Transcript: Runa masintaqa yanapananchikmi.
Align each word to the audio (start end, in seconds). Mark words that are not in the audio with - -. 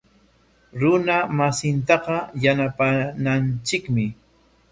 Runa 0.79 1.17
masintaqa 1.37 2.17
yanapananchikmi. 2.43 4.05